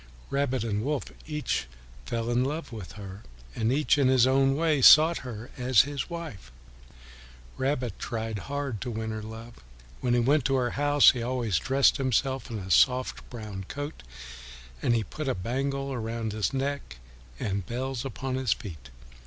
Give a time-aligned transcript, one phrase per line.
[0.31, 1.67] Rabbit and Wolf each
[2.07, 3.21] fell in love with her,
[3.55, 6.51] and each in his own way sought her as his wife.
[7.55, 9.59] Rabbit tried hard to win her love.
[9.99, 14.01] When he went to her house he always dressed himself in a soft brown coat,
[14.81, 16.97] and he put a bangle around his neck
[17.39, 18.89] and bells upon his feet.